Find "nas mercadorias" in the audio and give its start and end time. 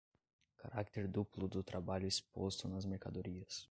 2.67-3.59